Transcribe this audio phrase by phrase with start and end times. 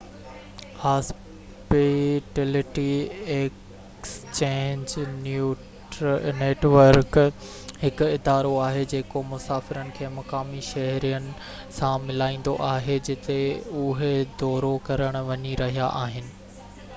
[0.83, 2.85] hospitality
[3.33, 4.95] exchange
[6.39, 7.19] network
[7.83, 11.29] هڪ ادارو آهي جيڪو مسافرن کي مقامي شهرين
[11.81, 13.39] سان ملائيندو آهي جتي
[13.83, 16.37] اهي دورو ڪرڻ وڃي رهيا آهن